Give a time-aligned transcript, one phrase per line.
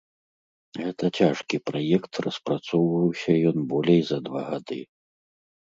[0.83, 4.79] Гэта цяжкі праект, распрацоўваўся ён болей за два гады.